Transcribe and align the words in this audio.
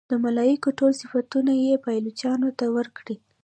د 0.09 0.11
ملایکو 0.25 0.69
ټول 0.79 0.91
صفتونه 1.01 1.51
یې 1.65 1.81
پایلوچانو 1.85 2.49
ته 2.59 2.65
ورکړي. 2.77 3.15